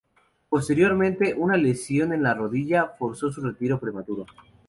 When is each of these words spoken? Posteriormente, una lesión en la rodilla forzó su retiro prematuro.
Posteriormente, 0.49 1.35
una 1.37 1.57
lesión 1.57 2.11
en 2.11 2.23
la 2.23 2.33
rodilla 2.33 2.87
forzó 2.97 3.31
su 3.31 3.39
retiro 3.39 3.79
prematuro. 3.79 4.25